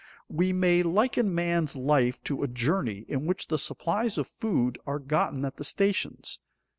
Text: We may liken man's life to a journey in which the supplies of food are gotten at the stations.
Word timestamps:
We 0.29 0.51
may 0.51 0.81
liken 0.81 1.35
man's 1.35 1.75
life 1.75 2.23
to 2.23 2.41
a 2.41 2.47
journey 2.47 3.05
in 3.07 3.27
which 3.27 3.49
the 3.49 3.59
supplies 3.59 4.17
of 4.17 4.25
food 4.25 4.79
are 4.87 4.97
gotten 4.97 5.45
at 5.45 5.57
the 5.57 5.63
stations. 5.63 6.39